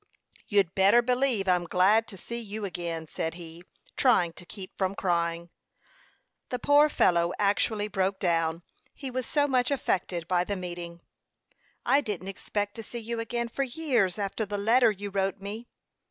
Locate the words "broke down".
7.87-8.63